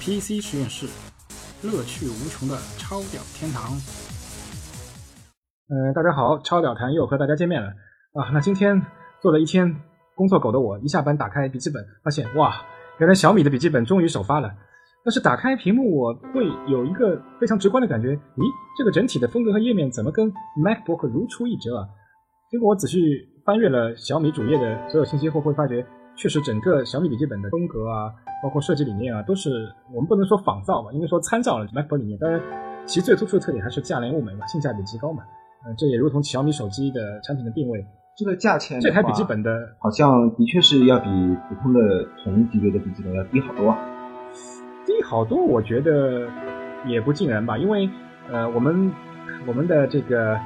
[0.00, 0.86] PC 实验室，
[1.62, 3.72] 乐趣无穷的超屌天堂。
[5.68, 7.68] 嗯、大家好，超屌谈又和大家见面了
[8.14, 8.30] 啊。
[8.32, 8.80] 那今天
[9.20, 9.82] 做了一天
[10.14, 12.62] 工作狗的我，一下班打开笔记本，发现哇，
[12.98, 14.50] 原来小米的笔记本终于首发了。
[15.04, 18.44] 但是打开屏幕，我会有一个非常直观的感觉，咦，
[18.78, 21.88] 这个整体的风格和页面怎么跟 MacBook 如出一辙啊？
[22.50, 22.98] 结果我仔细
[23.44, 25.84] 翻阅了小米主页的所有信息后，会发觉，
[26.18, 28.12] 确实整个小米笔记本的风格啊，
[28.42, 32.18] 包括设计理念啊，都是我们不能说仿造吧，应该说参照了 MacBook 理念。
[32.18, 32.40] 当然，
[32.84, 35.22] 其最突出的特点还是价廉物美嘛，性价比极高嘛。
[35.64, 37.86] 呃，这也如同小米手机的产品的定位，
[38.16, 41.08] 这个价钱，这台笔记本的好像的确是要比
[41.48, 41.80] 普通的
[42.24, 43.78] 同级别的笔记本要低好多啊。
[44.86, 46.28] 低好多，我觉得
[46.84, 47.88] 也不尽然吧，因为
[48.28, 48.90] 呃，我们
[49.46, 50.36] 我们的这个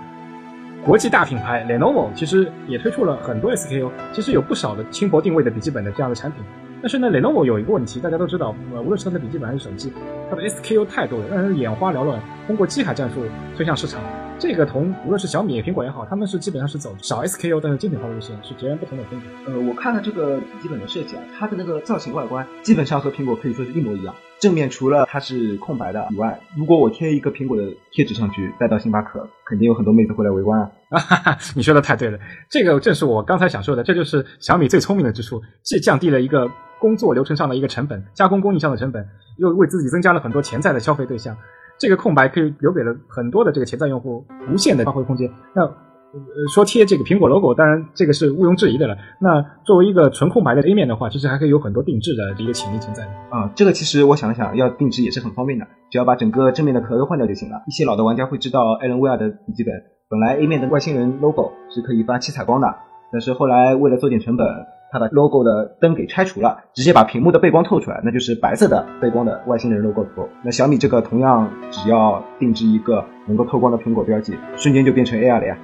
[0.84, 6.42] 国际大品牌 Lenovo 其实也推出了很多 SKU，其实有不少的轻薄定位的笔记本的这样的产品。
[6.82, 9.92] 但是呢，Lenovo 有一个问题，大家都知道，呃，无论是它的笔记本还是手机，
[10.28, 12.20] 它的 SKU 太多了，让人眼花缭乱。
[12.48, 13.22] 通过机海战术
[13.56, 14.00] 推向市场，
[14.40, 19.52] 这个同无论是小米、苹果也好，他们是基本上是走少 SKU 但是精品化的路线，是截然不同的风格。
[19.52, 24.12] 呃，我看了这个笔记本的设计啊，它的那个造型外观基本上和苹果可以说是一模一样。
[24.42, 27.62] 正面除了它是空白的以外，如果我贴一个苹果的
[27.92, 30.68] 贴纸上去，带到星巴克，肯定有很多妹子会来围观啊。
[30.88, 32.18] 啊哈哈，你说的太对了，
[32.50, 41.36] 这个正是我刚才想说的，这就是小米最聪明的之处，既降低了一个工作流程上的一个成本，加工工艺上的成本，又为自己增加了很多潜在的消费对象。
[41.78, 45.30] 这个空白可以留给了很多的这个潜在用户无限的发挥空间。
[45.54, 45.72] 那
[46.12, 48.96] 呃说贴这个苹果 logo，当然这个是毋庸置疑的了。
[49.18, 53.04] 那作为一个纯空白的 A 面的话，其实还可以有很多定制的一个潜力存在。
[53.30, 57.62] 啊、这个其实我想了想，要定制也是很方便的，只要把整个正面的壳都换掉就行了。
[57.66, 59.74] 一些老的玩家会知道，艾伦威尔的笔记本
[60.10, 62.68] 本来 A 面的外星人 logo 是可以发七彩光的，
[63.10, 64.46] 但是后来为了做点成本，
[64.92, 70.28] 它把 logo 的灯给拆除了，直接把屏幕的背光透出来，那就是白色的背光的外星人 logo 图。
[70.44, 75.58] 那小米这个同样只要定制一个能够透光的苹果标记，瞬间就变成 AR 了呀。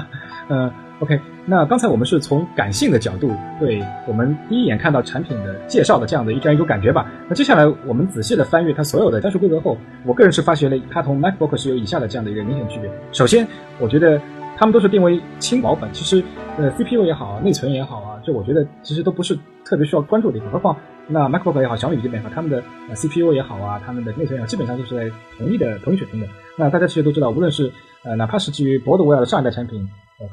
[0.48, 0.70] 呃
[1.00, 7.10] ，OK，那刚才我们是从感性的角度对我们第一眼看到产品的介绍的这样的一这样一种感觉吧。
[7.26, 12.90] 那接下来我们仔细的翻阅它所有的参数规格后，我个人是发觉了它同 MacBook 是有以下的这样的一个明显区别。
[13.12, 13.46] 首先，
[13.80, 14.20] 我觉得
[14.58, 16.22] 它们都是定为轻薄本，其实
[16.58, 20.50] 呃 CPU 也好，内存也好啊，这我觉得其实都不是特别需要关注的地方。
[20.50, 20.76] 何况
[21.06, 22.62] 那 MacBook 也好，小米笔记本也好，他们的
[22.94, 26.26] CPU 也好啊，他们的内存也好，基本上都是在同一的同一水平的。
[26.58, 27.70] 那大家其实都知道，无论是
[28.04, 29.88] 呃哪怕是基于博德维尔的上一代产品。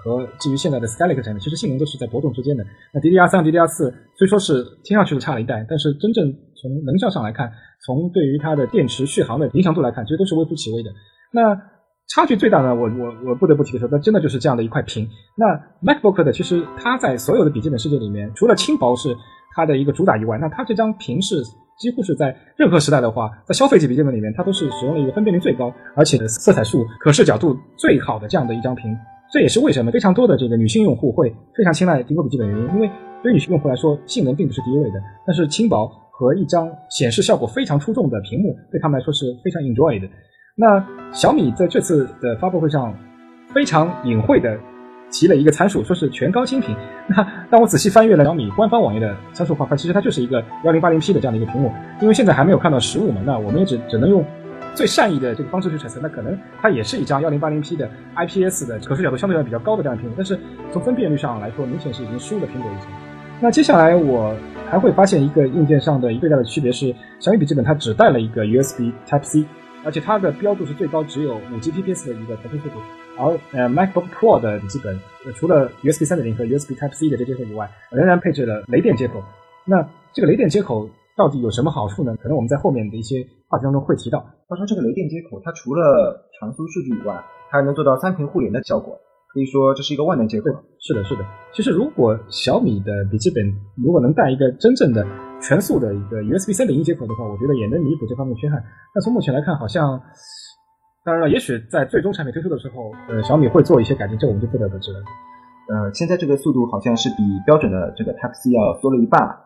[0.06, 2.64] 和基于现在的 Skylake 产品，其实性能都是在波动之间的。
[2.94, 7.52] 那 DDR 三、DDR 四虽说是听上去是差了一代，但是真正从能效上来看，
[7.84, 10.92] 从对于它的电池续航的影响度来看，其实都是微乎其微的。
[11.32, 11.60] 那
[12.08, 15.08] 差距最大呢，我我我不得不提的说，那真的就是这样的一块屏。
[15.36, 15.46] 那
[15.82, 19.16] MacBook 的其实它在所有的笔记本世界里面，除了轻薄是
[19.56, 21.42] 它的一个主打以外，那它这张屏是
[21.80, 28.94] 几乎是在任何时代的话，在消费级笔记本里面，它都是使用了一个分辨率最高，而且色彩数、可视角度最好的这样的一张屏。
[29.32, 32.92] 这也是为什么非常多的这个女性用户会非常青睐苹果笔记本的原因，因为
[33.24, 40.08] 对于女性用户来说，性能并不是第一位的，但是轻薄和一张显示效果非常出众的屏幕，对他们来说是非常 enjoy 的。
[40.62, 42.94] 那小米在这次的发布会上
[43.48, 44.56] 非常隐晦的
[45.10, 46.76] 提了一个参数，说是全高清屏。
[47.08, 54.24] 那当我仔细翻阅了小米官方网页的参数画块，其实它就是一个幺零八零 P 的这样的一个屏幕，因为现在还没有看到实物嘛，那我们也只只能用。
[54.74, 60.40] 最善意的这个方式去揣测，那可能它也是一张幺零八零 P 的 IPS 的可视角度相对来比较高的这样的屏幕，但是
[60.72, 62.88] 从分辨率上来说，明显是已经输了苹果一筹。
[63.42, 64.34] 那接下来我
[64.70, 69.44] 还会发现一个硬件上的一个最大的区别是，小米笔记本它只带了一个 USB Type C，
[69.84, 72.76] 而且它的标注是最高只有五 Gbps 的一个传输速度，
[73.18, 79.24] 而呃 MacBook Pro 的笔记本、呃、除了 USB 三点零和 USB Type C 的这接口以外，仍然配置了雷电接口。
[79.66, 82.16] 那这个雷电接口到底有什么好处呢？
[82.22, 84.20] 可能我们在后面的一些话题当中会提到。
[84.48, 88.98] 话说这个雷电接口，它除了传输数据以外，它还能做到三屏互联的效果，
[89.34, 90.50] 可以说这是一个万能接口。
[90.80, 91.26] 是的，是的。
[91.54, 93.44] 其实如果小米的笔记本
[93.76, 95.06] 如果能带一个真正的
[95.42, 98.64] 全速的一个 USB 三点一接口的话，我觉得也能弥补这方面缺憾。
[98.94, 100.00] 但从目前来看，好像
[101.04, 105.00] 当然了，也许在最终产品推出的时候，呃，小米会做一些改进，这我们就不得而知了。
[105.70, 109.38] 呃，现在这个速度好像是比标准的这个 Type C 要缩了一半。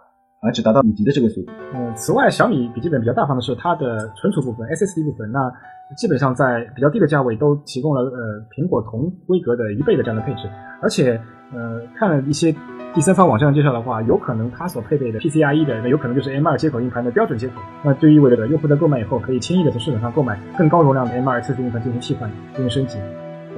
[0.41, 1.51] 而只达到五级的这个速度。
[1.73, 5.51] 嗯，此外，小米笔记本比较大方的是它的存储部分 SSD 部分，那
[5.97, 10.47] 基本上在比较低的价位都提供了呃苹果同规格的一倍的这样的配置，
[10.83, 11.19] 而且
[11.51, 12.53] 呃看了一些
[12.95, 22.97] 第三方网站介绍的话，有可能它所配备的 PCIe 的，那有可能就是 M2 接口硬盘的标准接口，那就意味着用户在购买以后可以轻易的从市场上购买更高容量的 M2 测试硬盘进行替换、进行升级。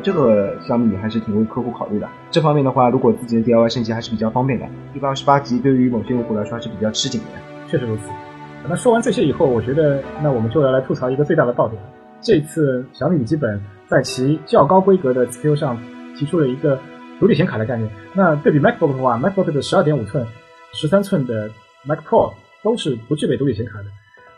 [0.02, 2.10] 这个小米还是挺为客户考虑的。
[2.32, 4.66] 这方面的话，如果自己的 DIY 升级还是比较方便的。
[4.96, 7.40] 一百二十八 G 对于某些用户来说还是比较吃紧的。
[7.68, 8.10] 确实如此。
[8.68, 11.80] 那说完这些以后，我觉得那我们就要来吐槽一个最大的爆点。
[12.22, 15.78] 这次小米笔记本在其较高规格的 CPU 上
[16.18, 16.80] 提出了一个
[17.20, 17.90] 独立显卡的概念。
[18.14, 20.26] 那对比 MacBook 的话，MacBook 的十二点五寸、
[20.74, 21.50] 十三寸的
[21.86, 22.34] Mac Pro
[22.64, 23.86] 都是不具备独立显卡的。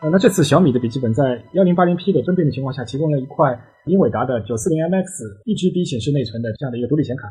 [0.01, 5.05] 呃，那这次小米的笔记本在幺零八零 P 的分辨率情况下，提供了一块英伟达的九四零 MX
[5.45, 7.27] 一 GB 显示内存的这样的一个独立显卡。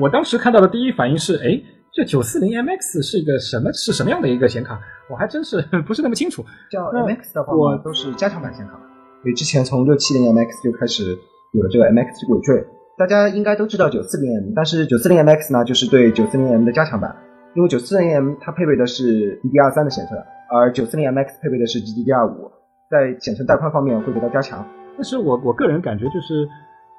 [0.00, 1.60] 我当时看到的第一反应是，哎，
[1.92, 4.80] 这九四零 MX 是一个什么是什么样的一个显卡？
[5.10, 6.42] 我还真是 不是那么清楚。
[6.70, 8.72] 叫 MX 的话，我都是加强版显卡。
[9.22, 11.16] 所以之前从六七零 MX 就开始
[11.52, 12.66] 有了这个 MX 尾缀。
[12.96, 17.14] 大家应该都知道九四零 M，但是九四零 MX 呢，就是对九四零 M 的加强版。
[17.54, 20.20] 因为九四零 M 它配备的是 DDR 三的显存，
[20.50, 22.50] 而九四零 MX 配备的是 GDDR 五，
[22.90, 24.64] 在显存带宽方面会得到加强。
[24.96, 26.48] 但是我我个人感觉就是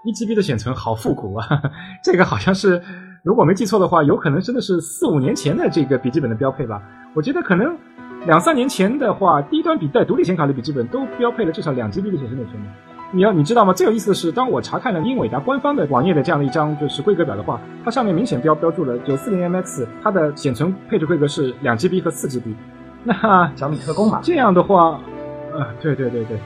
[0.06, 1.46] 一 GB 的显存好复古啊，
[2.04, 2.82] 这个好像是
[3.24, 6.82] 如果没记错的话，有可能真的是四五年前的这个笔记本的标配吧。
[7.14, 7.78] 我觉得可能
[8.26, 12.54] 两三年前的话，低端笔带独立显卡的笔记本都标配了至少两 GB 的显示内存。
[13.12, 13.72] 你要你知道吗？
[13.74, 22.54] 最有意思的是，当我查看了英伟达官方的网页的这样的一张就是规格表的话，它上面明显标标注了九四零 MX，它的显存配置规格是两 GB 和四 GB。
[23.04, 24.20] 那小米特供嘛？
[24.24, 25.00] 这样的话，
[25.54, 26.38] 啊，对对对对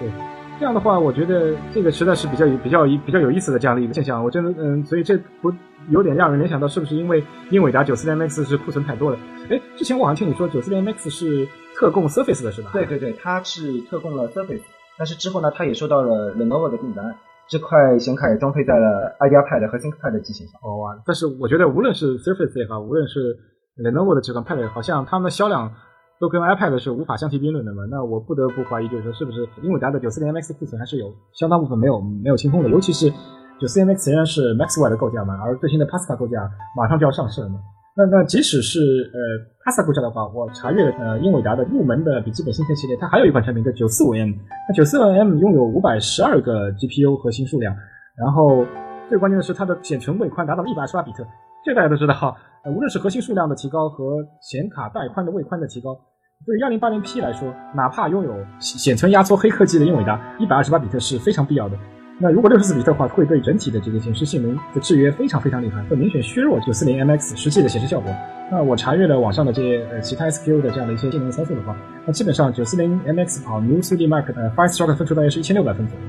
[0.00, 0.10] 对，
[0.58, 4.24] 这样的话，我觉得这个实在是比较有比较比较有意思的这样的一个现象。
[4.24, 5.52] 我真的嗯，所以这不
[5.90, 9.18] 有点让人联想到是不是因为英伟达九四零 MX 是库存太多了？
[9.50, 11.46] 哎，之前我好像听你说九四零 MX 是
[11.76, 12.70] 特供 Surface 的是吧？
[12.72, 14.62] 对对对，它是特供了 Surface。
[14.98, 17.14] 但是之后呢，它也收到了 Lenovo 的订单，
[17.48, 20.60] 这块显卡也装配在了 IdeaPad 和 ThinkPad 的机型上。
[20.62, 20.98] 哦哇！
[21.04, 23.36] 但是我觉得无论是 Surface 也好，无论是
[23.76, 25.70] Lenovo 的这款 Pad，也好像它们的销量
[26.18, 27.84] 都跟 iPad 是无法相提并论的嘛。
[27.90, 33.12] 那我不得不怀疑，就是说是不是英伟达的九四零 MX 库存还是有相当部分没有没有清空的，尤其是
[33.60, 37.60] 九四零 MX 仍然是 Maxwell 的构架嘛，而最新的 Pascal 构架马上就要上市了嘛。
[37.96, 38.78] 那那即使是
[39.14, 39.18] 呃
[39.64, 44.32] Pascal 构架的话，我查阅呃英伟达的入门的笔记本芯片系列，它还有一款产品叫九四五 M。
[44.68, 47.74] 那九四五 M 拥有五百十二个 GPU 核心数量，
[48.14, 48.66] 然后
[49.08, 51.24] 最关键的是它的显存位宽达到了一百二十八比特。
[51.64, 55.96] 这大家都知道哈，无论是核心数量的提高和显卡带宽的位宽的提高，
[56.44, 61.78] 对于幺零八零 P 来说，哪怕拥有显存压缩黑科技的英伟达，一百二十八比特是非常必要的。
[62.18, 68.10] 那如果六十四比特的话，会对整体的这个显示性能的制约非常非常厉害，会明显削弱九四零 MX 实际的显示效果。
[68.50, 71.76] 那我查阅了网上的这些呃其他 SQU 的这样的一些性能参数的话，
[72.06, 76.00] 那基本上九四零 MX 跑 New 3D Mark 的 Firestark 分数大约是一千六百分左右。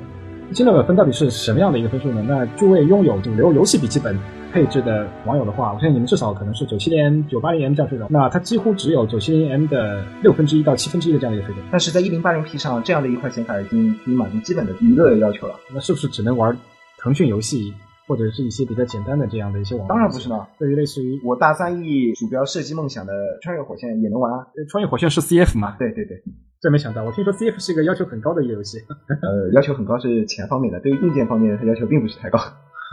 [0.49, 2.23] 一千六百分到底是什么样的一个分数呢？
[2.25, 4.17] 那诸位拥有主流游戏笔记本
[4.51, 8.07] 配置的网友的话，我相信你们至少可能是九七零 M、九八零 M 这样水准。
[8.11, 11.65] 那它几乎只有九七零 M 的六分之一到七分之一的这样的一个水准。
[11.71, 15.55] 但是在一零八零 P 上，这样的一块显卡已经可以满足基本的娱乐要求了。
[15.73, 16.57] 那是不是只能玩
[16.99, 17.73] 腾讯游戏？
[18.07, 20.47] 或者是一些比较简单的这样的一些网，当然不是了。
[20.57, 23.11] 对于类似于我大三亿鼠标射击梦想的
[23.41, 24.47] 穿越火线也能玩啊。
[24.69, 25.75] 穿越火线是 CF 嘛？
[25.77, 26.23] 对对对，
[26.61, 28.77] 真没想到，我听说 CF 是一个要求很高的一个游戏。
[29.11, 32.39] 呃，要求很高是钱方面的，对于硬件方面它要求并不是太高。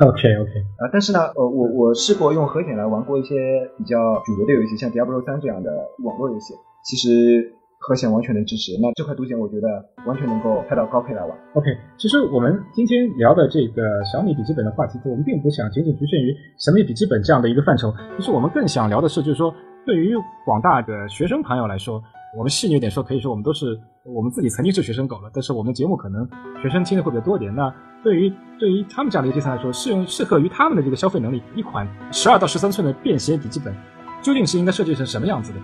[0.06, 0.50] OK OK。
[0.78, 3.34] 啊，但是呢，呃，我我试过用核显来玩过一些
[3.78, 5.70] 比较主流的游戏，像 Diablo 三这样的
[6.02, 6.54] 网络游戏，
[6.84, 7.54] 其实。
[7.86, 9.68] 核显完全能支持，那这块独显我觉得
[10.06, 11.36] 完全能够开到高配来玩。
[11.52, 11.66] OK，
[11.98, 19.54] 其实我们今天聊的这个小米笔记本的话题，我们并不想仅仅局限于小米笔记本这样的一个范畴，其实我们更想聊的是，就是说
[19.84, 20.14] 对于
[20.46, 22.02] 广大的学生朋友来说，
[22.36, 26.28] 我们细腻点说，可以说我们都是我们自己曾经是学生狗了，但是我们节目可能
[26.60, 27.54] 学生听的会比较多一点。
[27.54, 27.72] 那
[28.02, 33.72] 对于对于他们这样的一个阶层来说，适用适合于他们的这个消费能力，一款十二到十三寸的便携笔记本，
[34.20, 35.58] 究竟是应该设计成什么样子的？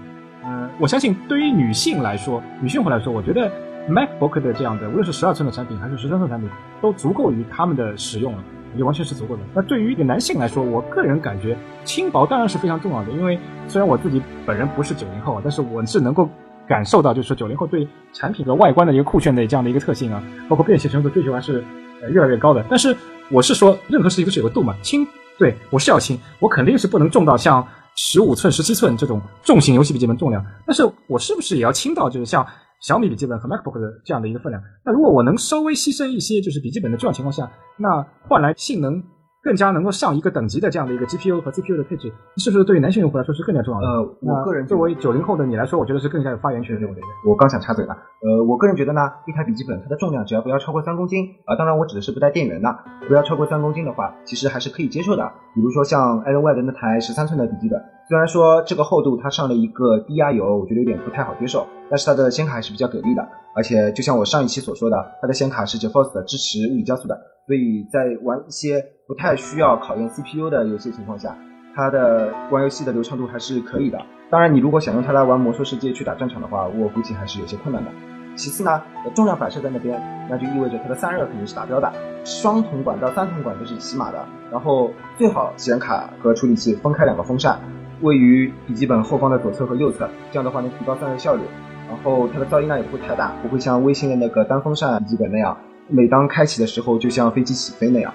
[0.78, 3.50] 我相信，对于女性来说，女性朋友来说，我觉得
[3.88, 6.48] MacBook 的这样的，无论是十二寸的产品还是十三寸产品，
[6.80, 8.44] 都足够于他们的使用了，
[8.76, 9.42] 也完全是足够的。
[9.52, 16.26] 那对于一个男性来说，我个人感觉轻薄当然是非常重要的，因为虽然我自己本人不是九零后啊，但是我是能够
[16.70, 21.64] 感受到，就是说九零后对产品的外观的一个酷炫的这样的一个特性啊，包括便携程度追求还是
[22.00, 22.64] 呃越来越高的。
[22.70, 22.96] 但是
[23.28, 25.04] 我是说，任何事情都是有个度嘛，轻，
[25.36, 27.66] 对我是要轻，我肯定是不能重到像。
[27.96, 32.46] 十五寸、十七寸这种重型游戏笔记本重量，但是我是不是也要轻到就是像
[32.80, 34.62] 小米笔记本和 MacBook 的这样的一个分量？
[34.84, 39.02] 那如果我能稍微牺牲一些，就是笔记本的重量情况下，那换来性能。
[39.42, 43.86] 更加能够上一个等级的这样的一个 GPU 和 CPU 的配置，是不是对于男性用户来说是更加重要的？
[43.86, 46.86] 呃，我个人作为九零后的你来说，我觉得是更加有发言权的。
[47.26, 52.78] 我刚想插嘴了，呃，我个人觉得呢，一台笔记本它的重量只要不要超过三公斤啊，当然我指的是不带电源的，
[53.08, 55.26] 不要超过三公斤的话，其实还是可以接受的。
[55.54, 67.18] 比如说像 Alienware 的那台十三寸的笔记本，虽然说这个厚度它上了一个低压油，我觉得有点不太好接受，但是它的显卡还是比较给力的，而且就像我上一期所说的，它的显卡是 GeForce 的支持物理加速的。
[67.50, 71.36] 所以在玩一些不太需要考验 CPU 的游戏情况下，
[71.74, 73.98] 它的玩游戏的流畅度还是可以的。
[74.30, 77.90] 当然，你如果想用它来玩魔兽世界去打战场的话，我估计还是有些困难的。
[78.36, 78.80] 其次呢，
[79.16, 81.92] 重量反射在那边，那就意味着它的散热肯定是达标的，
[82.24, 84.24] 双铜管到三铜管都是起码的。
[84.52, 87.58] 然后最好显卡和处理器分开两个风扇，
[88.00, 91.42] 位于笔记本后方的左侧和右侧，这样的话能提高散热效率。
[91.88, 95.58] 然后它的噪音呢也不会太大，不会像微星的那个单风扇笔记本那样，
[95.90, 98.12] 每当开启的时候就像飞机起飞那样。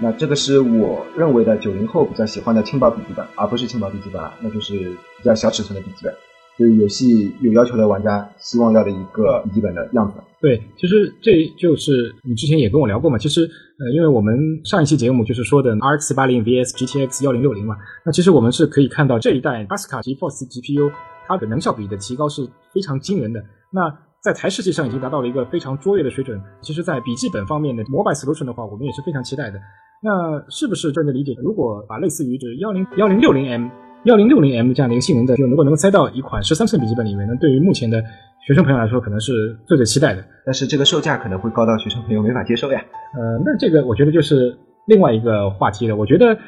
[0.00, 6.14] 那这个是我认为的九零后比较喜欢的轻薄笔记本，而不是轻薄笔记本了，那就是比较小尺寸的笔记本。
[6.56, 10.14] 对游戏有要求的玩家希望要的一个笔记本的样子。
[10.40, 13.16] 对，其实这就是你之前也跟我聊过嘛。
[13.16, 20.90] 其实，呃，因为我们上一期节目就是说的 RX 八零 VS GTX 幺零六零嘛，那其实我们是可以看到这一代 Pascal GeForce GPU
[21.28, 23.40] 它的能效比的提高是非常惊人的。
[23.70, 23.88] 那
[24.28, 26.38] 在台式机上已经达到了一个非常卓越的水准。
[26.60, 29.58] 其实，在笔记本方面的 Mobile Solution 的话，我们也是非常期待的。
[30.02, 31.34] 那是不是这样的理解？
[31.42, 33.68] 如果把类似于就是幺零幺零六零 M。
[34.04, 38.00] 幺零六零 M 这样的一个性能的，就如果能够塞到一款十三寸笔记本里面，那对于目前的
[38.46, 39.32] 学生朋友来说，可能是
[39.66, 40.22] 最最期待的。
[40.46, 42.80] 但是这个售价可能会高到学生朋友没法接受呀。
[43.16, 44.56] 呃，那这个我觉得就是
[44.86, 45.96] 另外一个话题了。
[45.96, 46.38] 我觉得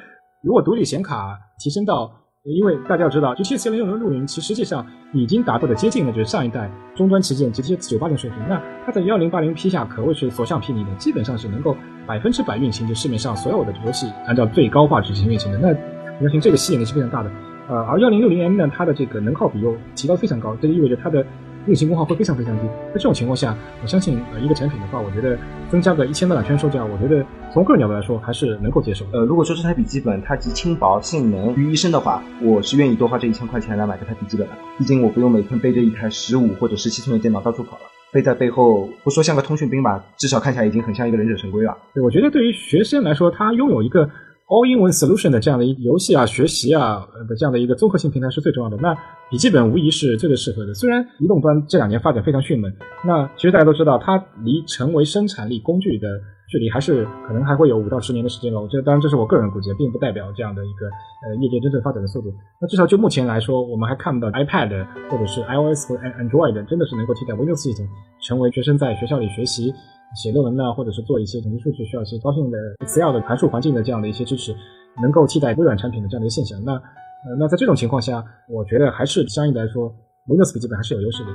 [0.44, 2.12] 如果独立显卡提升到，
[2.44, 8.38] 因为大家要知道，GTX 幺零六零六零其实际上已经达到了接近了，就是上一代终端旗舰 GTX 九八零水平。
[8.48, 15.58] 那它在幺零八零 P 下可谓是所向披靡的，基本上是能够百分之百运行就市面上所有的游戏按照最高画质进行运行的。
[15.58, 17.30] 那我相信这个吸引力是非常大的，
[17.68, 21.22] 呃，而幺零六零 M 呢，它的这个能耗比又提高非常高，这就意味着它的
[21.66, 22.66] 运行功耗会非常非常低。
[22.88, 25.38] 在这种情况下，我相信呃一个产品的话，我觉得
[25.70, 29.04] 增加个一千到两千售价，我觉得从个人角度来说还是能够接受。
[29.12, 34.52] 呃，如果说这台笔记本它集轻薄、性能于一身的话，我是愿意多花这一千块钱来买这台笔记本的。
[34.78, 41.76] 毕竟我不用每天背着一台十五或者十七寸的电脑到处跑了，背在背后不说像个通讯兵吧，至少看起来已经很像一个忍者神龟了。
[41.94, 44.08] 对，我觉得对于学生来说，他拥有一个。
[44.50, 48.76] All in one solution 的这样的一个游戏啊、学习啊的这样的一个综合性平台是最重要的。
[48.78, 48.92] 那
[49.30, 50.74] 笔记本无疑是最最适合的。
[50.74, 52.68] 虽然移动端这两年发展非常迅猛，
[53.06, 56.08] 那其实大家都知道，它离成为生产力工具的
[56.50, 58.60] 距离还是可能还会有五到十年的时间了。
[58.60, 60.86] 我觉得，当然这是我个人估计，并不代表这样的一个
[61.28, 62.34] 呃业界真正发展的速度。
[62.60, 67.86] 那至少就目前来说，我们还看不到 iPad 或者是 iOS 或 Android 真的是能够替代 Windows 系统，
[68.20, 69.72] 成为学生在学校里学习。
[70.14, 74.54] 写论文呢，或者是做一些统计数据需要一些高性的 Excel 的函数环境的这样的一些支持，
[75.00, 76.60] 能够替代微软产品的这样的一个现象。
[76.64, 79.94] 那呃，那在这种情况下，我觉得还是相应来说
[80.26, 81.30] ，Windows 笔记本还是有优势的。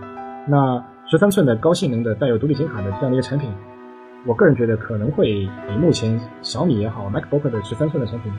[0.48, 3.50] 那十三寸的高性能的带有独立显卡的这样的一个产品，
[4.28, 8.34] 我个人觉得可能会比目前小米也好，MacBook 的十三寸的产品，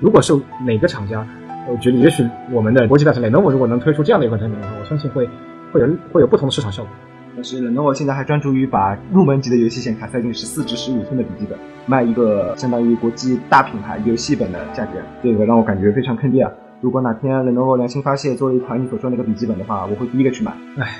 [0.00, 0.34] 如果是
[0.66, 1.26] 哪个厂家，
[1.70, 5.28] 我觉得也许我们的国际大厂 Lenovo 如果能推出这样的一款产品的话，我相信会
[5.72, 6.92] 会有会有不同的市场效果。
[7.34, 16.52] 但是 Lenovo 现在还专注于把入门级的游戏显卡塞进十四至十五寸的笔记本，卖一个相当于国际大品牌游戏本的价格，这个让我感觉非常坑爹啊！
[16.80, 20.52] 如果哪天 Lenovo 良心发现做了一款你所说那个笔记本的话，我会第一个去买。
[20.76, 20.98] 唉，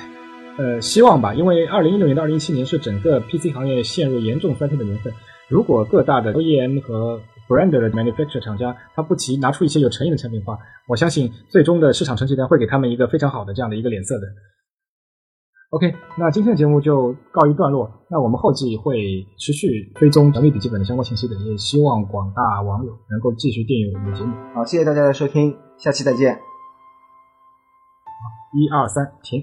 [0.57, 5.13] 呃，希望吧，因为二零一六年到二零一七年是整个 PC 行业陷入严重衰退的年份。
[5.49, 14.27] 如果各大的 OEM 和 brand 的 manufacturer 厂家他不提拿出一些有诚意的产品的话，我相信最终的市场成绩单会给他们一个非常好的这样的一个脸色的。
[15.73, 17.89] OK，那今天的节目就告一段落。
[18.07, 24.35] 那我们后继会持续追踪小米笔记本的相关信息的，也希望广大网友能够继续订阅我们的节目。
[24.53, 26.39] 好，谢谢大家的收听，下期再见。
[28.53, 29.41] 一二三，停。